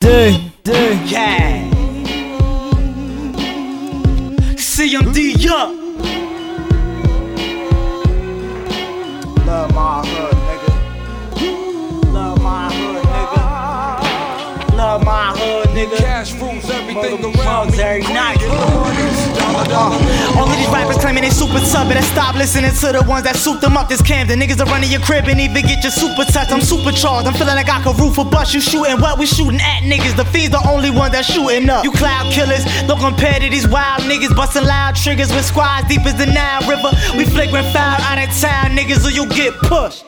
[0.00, 0.72] D, D.
[1.04, 1.70] Yeah.
[4.56, 5.89] CMD up.
[16.20, 17.80] Cash rules everything around me.
[17.80, 18.36] every night.
[20.36, 23.36] All of these rappers claiming they super tough, better stop listening to the ones that
[23.36, 23.88] suit them up.
[23.88, 26.52] This Camden niggas are running your crib and even get your super touch.
[26.52, 27.26] I'm supercharged.
[27.26, 28.52] I'm feeling like I could roof a bus.
[28.52, 29.18] You shooting what?
[29.18, 30.14] We shooting at niggas.
[30.14, 31.84] The fiends the only one that's shooting up.
[31.84, 36.04] You cloud killers, don't compare to these wild niggas busting loud triggers with squads deep
[36.04, 36.92] as the Nile River.
[37.16, 40.04] We flagrant foul out of town niggas, or you'll get pushed.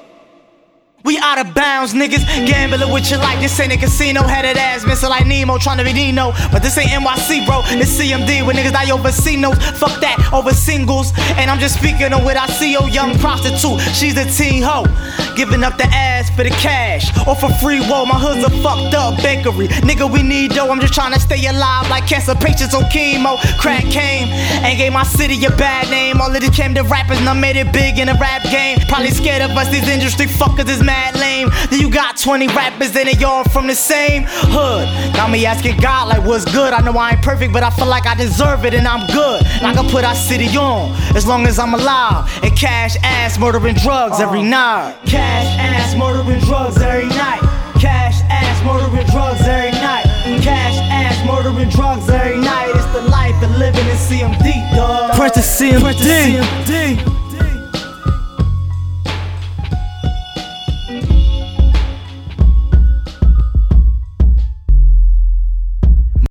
[1.04, 2.22] We out of bounds, niggas.
[2.46, 3.40] Gambling with your life.
[3.40, 4.22] This ain't a casino.
[4.22, 6.32] Headed ass, missing like Nemo, trying to be Dino.
[6.52, 7.62] But this ain't NYC, bro.
[7.62, 9.58] This CMD with niggas die over C notes.
[9.78, 11.12] Fuck that, over singles.
[11.36, 12.76] And I'm just speaking of what I see.
[12.76, 13.80] Oh, young prostitute.
[13.94, 14.86] She's a teen hoe.
[15.34, 17.10] Giving up the ass for the cash.
[17.26, 18.06] Or for free, whoa.
[18.06, 19.68] My hood's a fucked up bakery.
[19.82, 20.70] Nigga, we need dough.
[20.70, 23.38] I'm just trying to stay alive like cancer patients on chemo.
[23.58, 24.28] Crack came
[24.62, 26.20] and gave my city a bad name.
[26.20, 28.78] All of these Camden rappers and I made it big in the rap game.
[28.86, 31.50] Probably scared of us, these industry fuckers is mad lame.
[31.70, 34.86] Then you got 20 rappers and they all from the same hood.
[35.14, 36.72] Got me asking God like what's good.
[36.72, 39.44] I know I ain't perfect, but I feel like I deserve it and I'm good.
[39.44, 42.30] And I can put our city on as long as I'm alive.
[42.42, 44.56] And cash ass murdering drugs every uh.
[44.58, 44.96] night.
[45.06, 47.40] Cash ass murdering drugs every night.
[47.80, 50.04] Cash ass murdering drugs every night.
[50.42, 52.70] Cash ass murdering drugs every night.
[52.74, 55.14] It's the life of living in CMD, dog.
[55.16, 56.38] Press the CMD.
[56.38, 57.11] CMD.